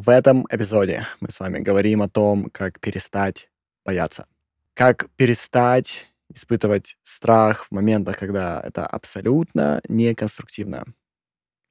[0.00, 3.50] В этом эпизоде мы с вами говорим о том, как перестать
[3.84, 4.28] бояться.
[4.72, 10.84] Как перестать испытывать страх в моментах, когда это абсолютно неконструктивно.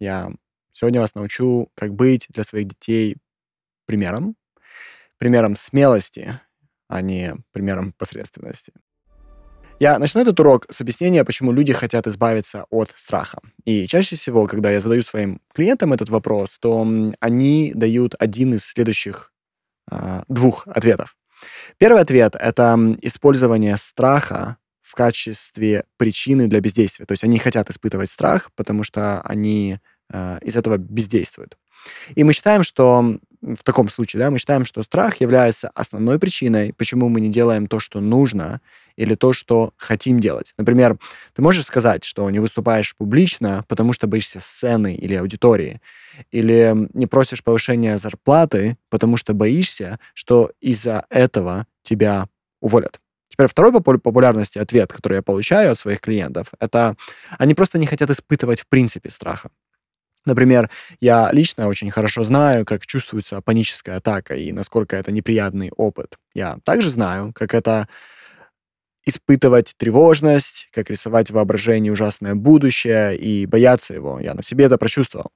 [0.02, 0.30] Я
[0.74, 3.16] сегодня вас научу, как быть для своих детей
[3.86, 4.36] примером,
[5.18, 6.42] примером смелости,
[6.90, 8.74] а не примером посредственности.
[9.80, 13.40] Я начну этот урок с объяснения, почему люди хотят избавиться от страха.
[13.64, 16.88] И чаще всего, когда я задаю своим клиентам этот вопрос, то
[17.20, 19.32] они дают один из следующих
[19.92, 21.16] э, двух ответов.
[21.78, 27.06] Первый ответ— это использование страха в качестве причины для бездействия.
[27.06, 29.78] То есть они хотят испытывать страх, потому что они
[30.12, 31.56] э, из этого бездействуют.
[32.16, 36.74] И мы считаем, что в таком случае, да, мы считаем, что страх является основной причиной,
[36.74, 38.60] почему мы не делаем то, что нужно,
[38.98, 40.54] или то, что хотим делать.
[40.58, 40.98] Например,
[41.34, 45.80] ты можешь сказать, что не выступаешь публично, потому что боишься сцены или аудитории,
[46.32, 52.28] или не просишь повышения зарплаты, потому что боишься, что из-за этого тебя
[52.60, 53.00] уволят.
[53.30, 56.96] Теперь второй по популярности ответ, который я получаю от своих клиентов, это
[57.38, 59.52] они просто не хотят испытывать в принципе страха.
[60.26, 66.18] Например, я лично очень хорошо знаю, как чувствуется паническая атака и насколько это неприятный опыт.
[66.34, 67.88] Я также знаю, как это
[69.08, 74.20] испытывать тревожность, как рисовать в воображении ужасное будущее и бояться его.
[74.20, 75.32] Я на себе это прочувствовал.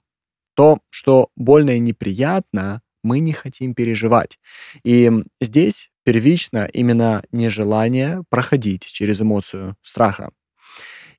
[0.55, 4.37] То, что больно и неприятно, мы не хотим переживать.
[4.83, 10.31] И здесь первично именно нежелание проходить через эмоцию страха.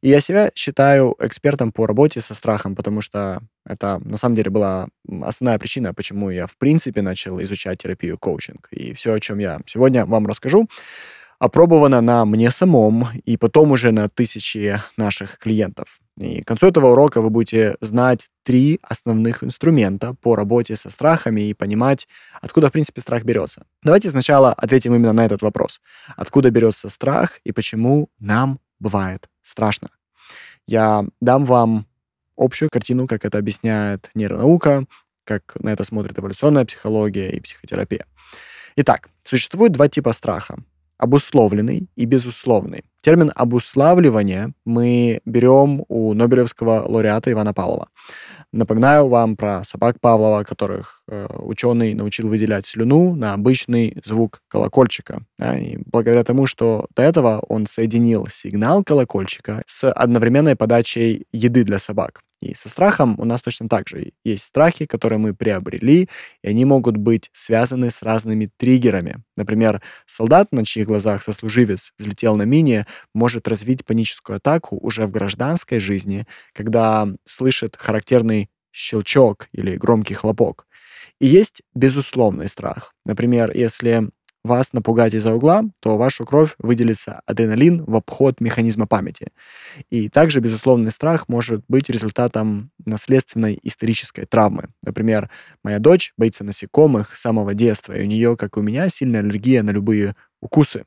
[0.03, 4.51] И я себя считаю экспертом по работе со страхом, потому что это на самом деле
[4.51, 4.89] была
[5.23, 8.69] основная причина, почему я в принципе начал изучать терапию коучинг.
[8.73, 10.69] И все, о чем я сегодня вам расскажу,
[11.43, 15.99] опробовано на мне самом и потом уже на тысячи наших клиентов.
[16.17, 21.41] И к концу этого урока вы будете знать три основных инструмента по работе со страхами
[21.41, 22.07] и понимать,
[22.41, 23.67] откуда, в принципе, страх берется.
[23.83, 25.81] Давайте сначала ответим именно на этот вопрос.
[26.17, 29.89] Откуда берется страх и почему нам бывает страшно.
[30.69, 31.87] Я дам вам
[32.37, 34.85] общую картину, как это объясняет нейронаука,
[35.25, 38.07] как на это смотрит эволюционная психология и психотерапия.
[38.77, 40.63] Итак, существует два типа страха
[41.03, 42.85] обусловленный и безусловный.
[43.03, 47.89] Термин обуславливание мы берем у Нобелевского лауреата Ивана Павлова.
[48.53, 55.23] Напоминаю вам про собак Павлова, которых э, ученый научил выделять слюну на обычный звук колокольчика.
[55.39, 61.65] Да, и благодаря тому, что до этого он соединил сигнал колокольчика с одновременной подачей еды
[61.65, 62.23] для собак.
[62.43, 64.13] И со страхом у нас точно так же.
[64.25, 66.09] Есть страхи, которые мы приобрели,
[66.43, 69.23] и они могут быть связаны с разными триггерами.
[69.37, 75.13] Например, солдат, на чьих глазах сослуживец взлетел на мине, может развить паническую атаку уже в
[75.13, 80.67] гражданской жизни, когда слышит характерный щелчок или громкий хлопок.
[81.23, 82.95] И есть безусловный страх.
[83.07, 84.11] Например, если
[84.43, 89.29] вас напугать из-за угла, то вашу кровь выделится адреналин в обход механизма памяти.
[89.89, 94.71] И также безусловный страх может быть результатом наследственной исторической травмы.
[94.83, 95.31] Например,
[95.63, 99.21] моя дочь боится насекомых с самого детства, и у нее, как и у меня, сильная
[99.21, 100.87] аллергия на любые укусы.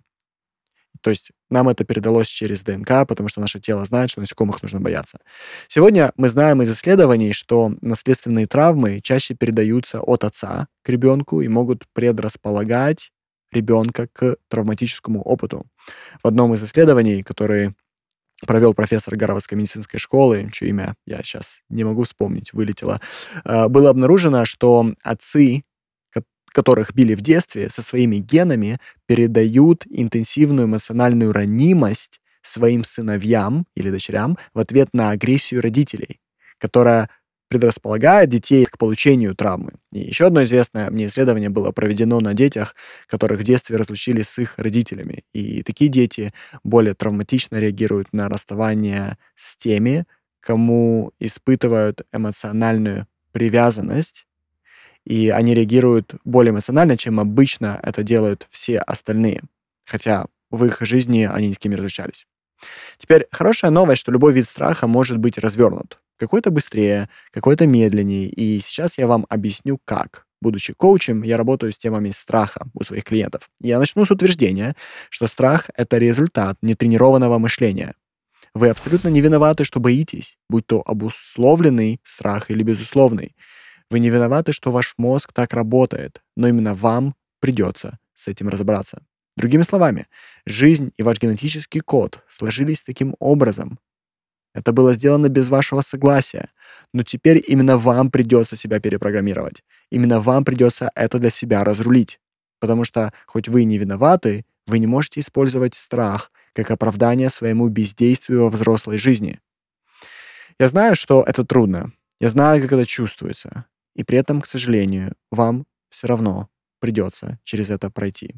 [1.06, 4.82] То есть нам это передалось через ДНК, потому что наше тело знает, что насекомых нужно
[4.82, 5.20] бояться.
[5.68, 11.48] Сегодня мы знаем из исследований, что наследственные травмы чаще передаются от отца к ребенку и
[11.48, 13.12] могут предрасполагать
[13.52, 15.68] ребенка к травматическому опыту.
[16.24, 17.76] В одном из исследований, который
[18.42, 23.00] провел профессор Гарвардской медицинской школы, чье имя я сейчас не могу вспомнить, вылетело,
[23.44, 25.66] э, было обнаружено, что отцы,
[26.56, 34.38] которых били в детстве, со своими генами передают интенсивную эмоциональную ранимость своим сыновьям или дочерям
[34.54, 36.22] в ответ на агрессию родителей,
[36.58, 37.10] которая
[37.50, 39.74] предрасполагает детей к получению травмы.
[39.92, 42.74] И еще одно известное мне исследование было проведено на детях,
[43.08, 45.26] которых в детстве разлучили с их родителями.
[45.34, 46.34] И такие дети
[46.64, 50.06] более травматично реагируют на расставание с теми,
[50.40, 54.26] кому испытывают эмоциональную привязанность,
[55.06, 59.42] и они реагируют более эмоционально, чем обычно это делают все остальные.
[59.86, 62.25] Хотя в их жизни они ни с кем не разлучались.
[62.98, 66.00] Теперь хорошая новость, что любой вид страха может быть развернут.
[66.18, 68.30] Какой-то быстрее, какой-то медленнее.
[68.30, 70.25] И сейчас я вам объясню, как.
[70.42, 73.50] Будучи коучем, я работаю с темами страха у своих клиентов.
[73.60, 74.75] Я начну с утверждения,
[75.10, 77.96] что страх— это результат нетренированного мышления.
[78.54, 83.36] Вы абсолютно не виноваты, что боитесь, будь то обусловленный страх или безусловный.
[83.92, 89.04] Вы не виноваты, что ваш мозг так работает, но именно вам придется с этим разобраться.
[89.38, 90.08] Другими словами,
[90.46, 93.80] жизнь и ваш генетический код сложились таким образом,
[94.56, 96.48] Это было сделано без вашего согласия.
[96.94, 99.64] Но теперь именно вам придется себя перепрограммировать.
[99.92, 102.22] Именно вам придется это для себя разрулить.
[102.62, 108.44] Потому что хоть вы не виноваты, вы не можете использовать страх как оправдание своему бездействию
[108.44, 109.40] во взрослой жизни.
[110.58, 111.92] Я знаю, что это трудно.
[112.22, 113.66] Я знаю, как это чувствуется.
[113.95, 116.50] И при этом, к сожалению, вам все равно
[116.80, 118.36] придется через это пройти.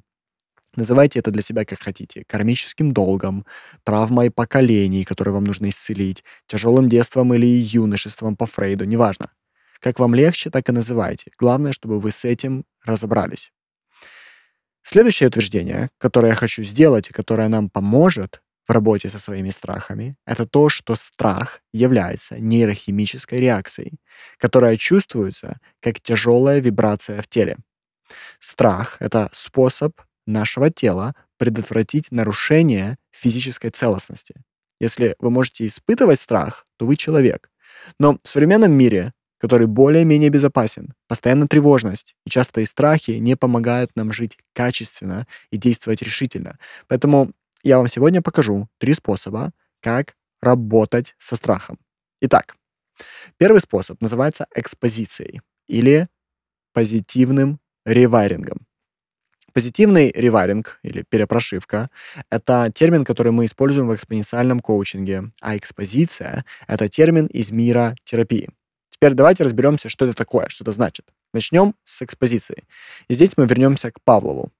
[0.75, 2.23] Называйте это для себя как хотите.
[2.27, 3.45] Кармическим долгом,
[3.83, 9.31] травмой поколений, которые вам нужно исцелить, тяжелым детством или юношеством по Фрейду, неважно.
[9.79, 11.31] Как вам легче, так и называйте.
[11.39, 13.51] Главное, чтобы вы с этим разобрались.
[14.83, 20.15] Следующее утверждение, которое я хочу сделать и которое нам поможет в работе со своими страхами,
[20.25, 23.99] это то, что страх является нейрохимической реакцией,
[24.37, 27.57] которая чувствуется как тяжелая вибрация в теле.
[28.39, 34.35] Страх— это способ нашего тела предотвратить нарушение физической целостности.
[34.79, 37.49] Если вы можете испытывать страх, то вы человек.
[37.99, 44.11] Но в современном мире, который более-менее безопасен, постоянно тревожность и частые страхи не помогают нам
[44.11, 46.57] жить качественно и действовать решительно.
[46.87, 47.31] Поэтому
[47.63, 49.51] я вам сегодня покажу три способа,
[49.81, 51.77] как работать со страхом.
[52.21, 52.55] Итак,
[53.37, 56.07] первый способ называется экспозицией или
[56.73, 58.67] позитивным ревайрингом.
[59.53, 61.89] Позитивный ревайринг или перепрошивка—
[62.29, 68.49] это термин, который мы используем в экспоненциальном коучинге, а экспозиция— это термин из мира терапии.
[68.91, 71.07] Теперь давайте разберемся, что это такое, что это значит.
[71.33, 72.65] Начнем с экспозиции.
[73.07, 74.51] И здесь мы вернемся к Павлову.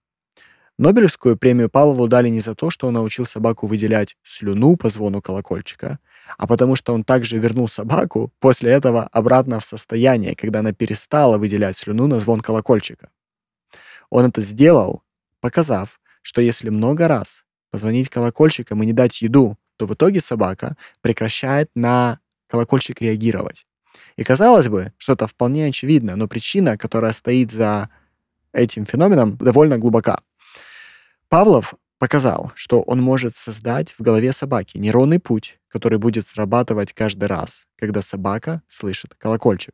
[0.77, 5.23] Нобелевскую премию Павлову дали не за то, что он научил собаку выделять слюну по звону
[5.23, 5.97] колокольчика,
[6.37, 11.39] а потому что он также вернул собаку после этого обратно в состояние, когда она перестала
[11.39, 13.09] выделять слюну на звон колокольчика.
[14.11, 15.01] Он это сделал,
[15.41, 20.77] показав, что если много раз позвонить колокольчиком и не дать еду, то в итоге собака
[21.01, 23.65] прекращает на колокольчик реагировать.
[24.15, 27.89] И казалось бы, что это вполне очевидно, но причина, которая стоит за
[28.53, 30.21] этим феноменом, довольно глубока.
[31.29, 37.25] Павлов показал, что он может создать в голове собаки нейронный путь, который будет срабатывать каждый
[37.25, 39.73] раз, когда собака слышит колокольчик.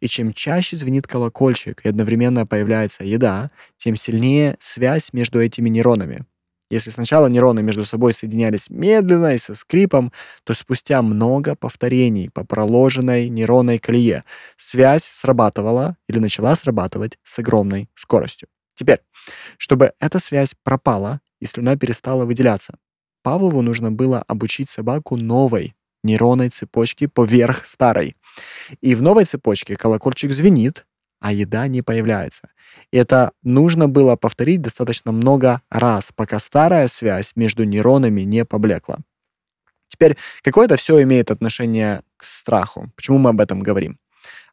[0.00, 6.24] И чем чаще звенит колокольчик и одновременно появляется еда, тем сильнее связь между этими нейронами.
[6.70, 10.12] Если сначала нейроны между собой соединялись медленно и со скрипом,
[10.42, 14.24] то спустя много повторений по проложенной нейронной колее
[14.56, 18.48] связь срабатывала или начала срабатывать с огромной скоростью.
[18.78, 19.00] Теперь,
[19.56, 22.78] чтобы эта связь пропала и слюна перестала выделяться,
[23.24, 28.14] Павлову нужно было обучить собаку новой нейронной цепочке поверх старой.
[28.80, 30.86] И в новой цепочке колокольчик звенит,
[31.18, 32.50] а еда не появляется.
[32.92, 38.98] И это нужно было повторить достаточно много раз, пока старая связь между нейронами не поблекла.
[39.88, 42.92] Теперь, какое это все имеет отношение к страху?
[42.94, 43.98] Почему мы об этом говорим?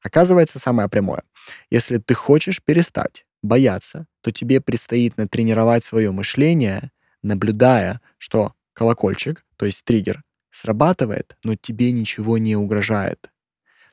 [0.02, 1.22] Оказывается, самое прямое.
[1.70, 6.92] Если ты хочешь перестать бояться, то тебе предстоит натренировать свое мышление,
[7.22, 13.30] наблюдая, что колокольчик, то есть триггер, срабатывает, но тебе ничего не угрожает.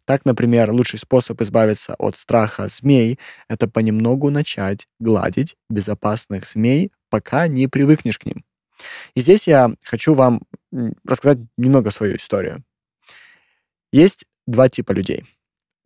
[0.04, 3.18] Так, например, лучший способ избавиться от страха змей—
[3.48, 8.44] это понемногу начать гладить безопасных змей, пока не привыкнешь к ним.
[9.14, 10.42] И здесь я хочу вам
[11.04, 12.64] рассказать немного свою историю.
[13.92, 15.24] Есть два типа людей.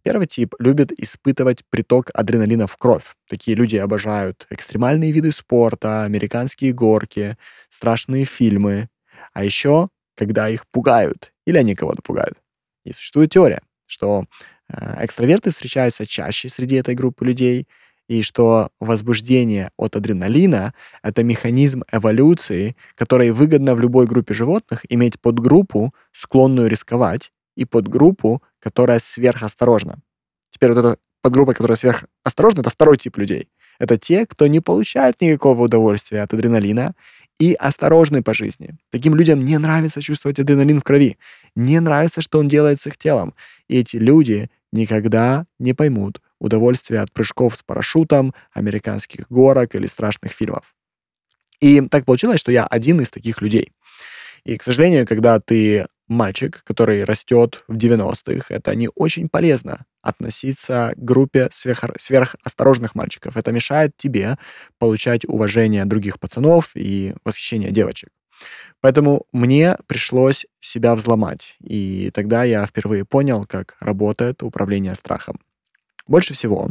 [0.07, 3.17] Первый тип любит испытывать приток адреналина в кровь.
[3.29, 7.37] Такие люди обожают экстремальные виды спорта, американские горки,
[7.69, 8.89] страшные фильмы.
[9.33, 12.39] А еще, когда их пугают или они кого-то пугают.
[12.85, 14.27] И существует теория, что
[14.69, 17.67] э, экстраверты встречаются чаще среди этой группы людей,
[18.09, 20.73] и что возбуждение от адреналина—
[21.03, 28.43] это механизм эволюции, который выгодно в любой группе животных иметь подгруппу, склонную рисковать, и подгруппу,
[28.67, 30.01] которая сверхосторожна.
[30.51, 33.49] Теперь вот эта подгруппа, которая сверхосторожна, это второй тип людей.
[33.79, 36.97] Это те, кто не получает никакого удовольствия от адреналина
[37.39, 38.77] и осторожны по жизни.
[38.91, 41.17] Таким людям не нравится чувствовать адреналин в крови.
[41.55, 43.35] Не нравится, что он делает с их телом.
[43.69, 50.33] И эти люди никогда не поймут удовольствия от прыжков с парашютом, американских горок или страшных
[50.33, 50.75] фильмов.
[51.61, 53.71] И так получилось, что я один из таких людей.
[54.43, 60.93] И, к сожалению, когда ты мальчик, который растет в 90-х, это не очень полезно относиться
[60.97, 63.37] к группе сверх, сверхосторожных мальчиков.
[63.37, 64.37] Это мешает тебе
[64.79, 68.11] получать уважение других пацанов и восхищение девочек.
[68.81, 71.57] Поэтому мне пришлось себя взломать.
[71.61, 75.41] И тогда я впервые понял, как работает управление страхом.
[76.07, 76.71] Больше всего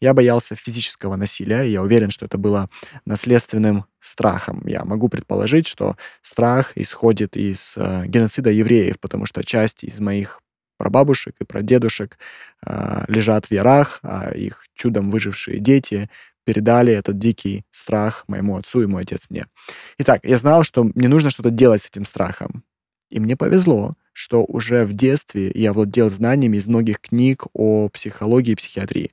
[0.00, 1.62] я боялся физического насилия.
[1.62, 2.68] Я уверен, что это было
[3.04, 4.62] наследственным страхом.
[4.66, 10.40] Я могу предположить, что страх исходит из э, геноцида евреев, потому что часть из моих
[10.76, 12.18] прабабушек и прадедушек
[12.66, 16.10] э, лежат в ярах, а их чудом выжившие дети
[16.44, 19.46] передали этот дикий страх моему отцу и мой отец мне.
[19.98, 22.64] Итак, я знал, что мне нужно что-то делать с этим страхом.
[23.10, 28.52] И мне повезло, что уже в детстве я владел знаниями из многих книг о психологии
[28.52, 29.12] и психиатрии.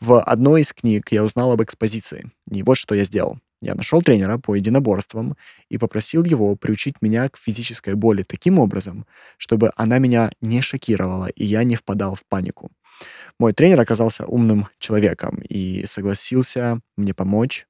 [0.00, 2.30] В одной из книг я узнал об экспозиции.
[2.50, 3.38] И вот что я сделал.
[3.62, 5.36] Я нашел тренера по единоборствам
[5.68, 9.06] и попросил его приучить меня к физической боли таким образом,
[9.36, 12.70] чтобы она меня не шокировала, и я не впадал в панику.
[13.38, 17.66] Мой тренер оказался умным человеком и согласился мне помочь.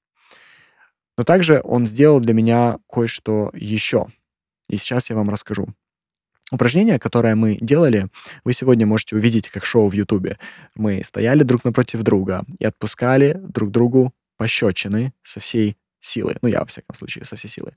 [1.19, 4.07] Но также он сделал для меня кое-что еще.
[4.71, 5.69] И сейчас я вам расскажу.
[6.53, 8.09] Упражнение, которое мы делали,
[8.45, 10.37] вы сегодня можете увидеть как шоу в Ютубе.
[10.75, 16.37] Мы стояли друг напротив друга и отпускали друг другу пощечины со всей силы.
[16.43, 17.75] Ну, я, во всяком случае, со всей силы.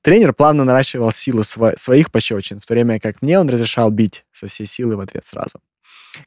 [0.00, 4.24] Тренер плавно наращивал силу сво- своих пощечин, в то время как мне он разрешал бить
[4.32, 5.60] со всей силы в ответ сразу.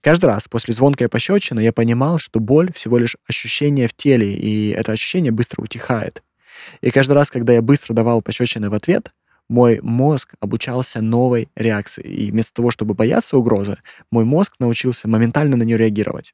[0.02, 4.70] Каждый раз после звонкой пощечины я понимал, что боль всего лишь ощущение в теле, и
[4.70, 6.24] это ощущение быстро утихает.
[6.82, 9.12] И каждый раз, когда я быстро давал пощечины в ответ,
[9.50, 12.04] мой мозг обучался новой реакции.
[12.04, 13.78] И вместо того, чтобы бояться угрозы,
[14.12, 16.34] мой мозг научился моментально на нее реагировать.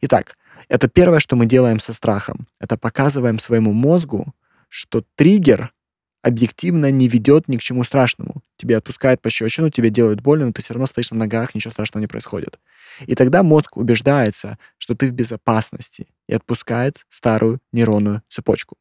[0.00, 0.36] Итак,
[0.68, 2.46] это первое, что мы делаем со страхом.
[2.60, 4.34] Это показываем своему мозгу,
[4.68, 5.72] что триггер
[6.22, 8.42] объективно не ведет ни к чему страшному.
[8.56, 12.02] Тебе отпускают пощечину, тебе делают больно, но ты все равно стоишь на ногах, ничего страшного
[12.02, 12.58] не происходит.
[13.06, 18.76] И тогда мозг убеждается, что ты в безопасности и отпускает старую нейронную цепочку.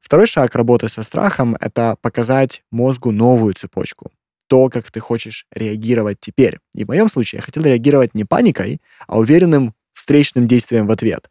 [0.00, 4.10] Второй шаг работы со страхом— это показать мозгу новую цепочку.
[4.46, 6.58] То, как ты хочешь реагировать теперь.
[6.74, 11.28] И в моем случае я хотел реагировать не паникой, а уверенным встречным действием в ответ.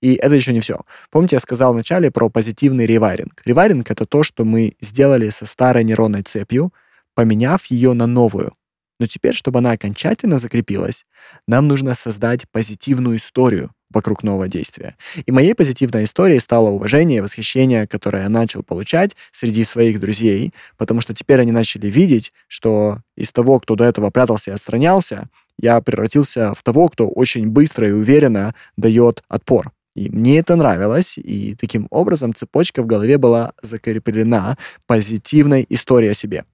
[0.00, 0.80] И это еще не все.
[1.10, 3.42] Помните, я сказал вначале про позитивный ревайринг.
[3.44, 6.72] Ревайринг— это то, что мы сделали со старой нейронной цепью,
[7.14, 8.52] поменяв ее на новую.
[8.98, 11.04] Но теперь, чтобы она окончательно закрепилась,
[11.46, 14.96] нам нужно создать позитивную историю вокруг нового действия.
[15.26, 20.52] И моей позитивной историей стало уважение и восхищение, которое я начал получать среди своих друзей,
[20.76, 25.28] потому что теперь они начали видеть, что из того, кто до этого прятался и отстранялся,
[25.58, 29.72] я превратился в того, кто очень быстро и уверенно дает отпор.
[29.94, 36.14] И мне это нравилось, и таким образом цепочка в голове была закреплена позитивной историей о
[36.14, 36.44] себе.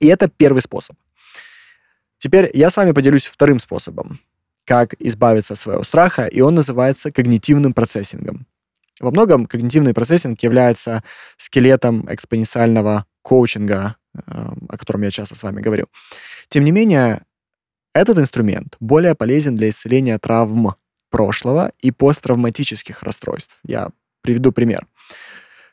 [0.00, 0.96] И это первый способ.
[2.18, 4.20] Теперь я с вами поделюсь вторым способом,
[4.68, 8.46] как избавиться от своего страха, и он называется когнитивным процессингом.
[9.00, 11.02] Во многом когнитивный процессинг является
[11.38, 14.20] скелетом экспоненциального коучинга, э,
[14.68, 15.86] о котором я часто с вами говорю.
[16.50, 17.22] Тем не менее,
[17.94, 20.74] этот инструмент более полезен для исцеления травм
[21.10, 23.58] прошлого и посттравматических расстройств.
[23.64, 23.88] Я
[24.20, 24.86] приведу пример.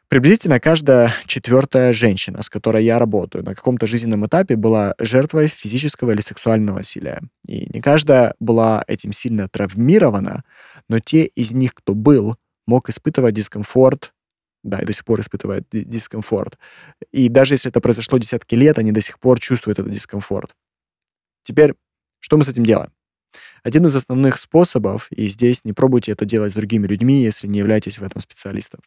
[0.07, 6.11] Приблизительно каждая четвертая женщина, с которой я работаю, на каком-то жизненном этапе была жертвой физического
[6.11, 7.21] или сексуального насилия.
[7.47, 10.43] И не каждая была этим сильно травмирована,
[10.87, 12.35] но те из них, кто был,
[12.67, 14.13] мог испытывать дискомфорт,
[14.63, 16.57] да, и до сих пор испытывает дискомфорт.
[17.11, 20.55] И даже если это произошло десятки лет, они до сих пор чувствуют этот дискомфорт.
[21.43, 21.73] Теперь,
[22.19, 22.91] что мы с этим делаем?
[23.65, 27.57] Один из основных способов, и здесь не пробуйте это делать с другими людьми, если не
[27.57, 28.81] являетесь в этом специалистом.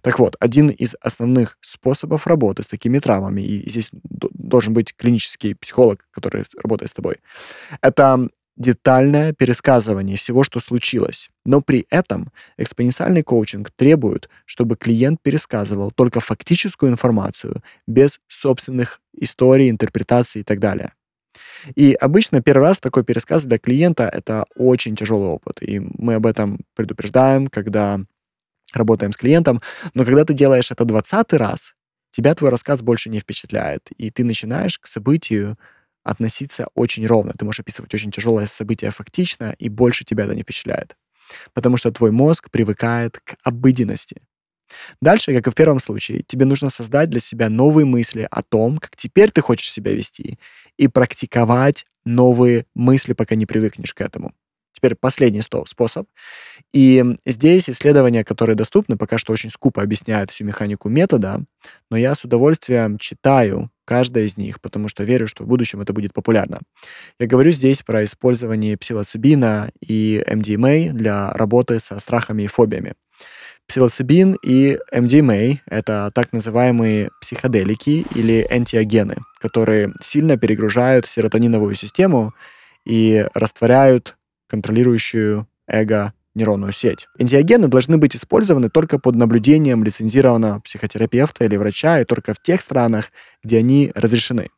[0.00, 5.54] Так вот, один из основных способов работы с такими травмами, и здесь должен быть клинический
[5.54, 7.16] психолог, который работает с тобой,
[7.82, 11.28] это детальное пересказывание всего, что случилось.
[11.44, 19.68] Но при этом экспоненциальный коучинг требует, чтобы клиент пересказывал только фактическую информацию, без собственных историй,
[19.68, 20.92] интерпретаций и так далее.
[21.74, 25.62] И обычно первый раз такой пересказ для клиента— это очень тяжелый опыт.
[25.62, 28.00] И мы об этом предупреждаем, когда
[28.72, 29.60] работаем с клиентом.
[29.94, 31.74] Но когда ты делаешь это 20 раз,
[32.10, 33.90] тебя твой рассказ больше не впечатляет.
[33.96, 35.58] И ты начинаешь к событию
[36.02, 37.32] относиться очень ровно.
[37.38, 40.96] Ты можешь описывать очень тяжелое событие фактично, и больше тебя это не впечатляет.
[41.54, 44.20] Потому что твой мозг привыкает к обыденности.
[45.00, 48.78] Дальше, как и в первом случае, тебе нужно создать для себя новые мысли о том,
[48.78, 50.38] как теперь ты хочешь себя вести,
[50.78, 54.32] и практиковать новые мысли, пока не привыкнешь к этому.
[54.72, 56.08] Теперь последний способ.
[56.72, 61.44] И здесь исследования, которые доступны, пока что очень скупо объясняют всю механику метода,
[61.90, 65.92] но я с удовольствием читаю каждое из них, потому что верю, что в будущем это
[65.92, 66.60] будет популярно.
[67.20, 72.94] Я говорю здесь про использование псилоцибина и MDMA для работы со страхами и фобиями.
[73.72, 82.34] Псилоцибин и MDMA— это так называемые психоделики или антиогены, которые сильно перегружают серотониновую систему
[82.84, 87.08] и растворяют контролирующую эго-нейронную сеть.
[87.16, 92.60] Энтиогены должны быть использованы только под наблюдением лицензированного психотерапевта или врача и только в тех
[92.60, 93.10] странах,
[93.42, 94.50] где они разрешены.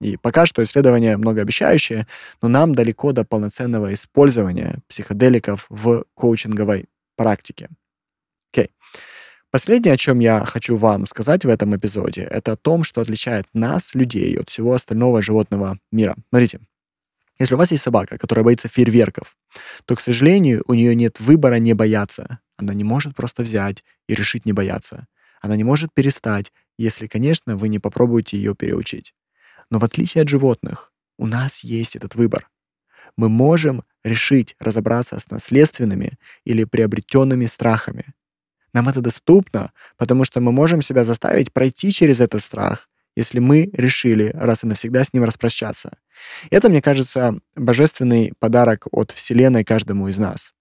[0.00, 2.06] И пока что исследования многообещающие,
[2.40, 7.68] но нам далеко до полноценного использования психоделиков в коучинговой практике.
[8.54, 8.70] Окей.
[9.50, 13.46] Последнее, о чем я хочу вам сказать в этом эпизоде, это о том, что отличает
[13.52, 16.14] нас, людей, от всего остального животного мира.
[16.28, 16.60] Смотрите,
[17.40, 19.36] если у вас есть собака, которая боится фейерверков,
[19.86, 22.38] то, к сожалению, у нее нет выбора не бояться.
[22.56, 25.08] Она не может просто взять и решить не бояться.
[25.40, 29.14] Она не может перестать, если, конечно, вы не попробуете ее переучить.
[29.68, 32.48] Но в отличие от животных, у нас есть этот выбор.
[33.16, 36.12] Мы можем решить разобраться с наследственными
[36.44, 38.14] или приобретенными страхами.
[38.74, 43.70] Нам это доступно, потому что мы можем себя заставить пройти через этот страх, если мы
[43.72, 45.96] решили раз и навсегда с ним распрощаться.
[46.50, 50.52] Это, мне кажется, божественный подарок от Вселенной каждому из нас.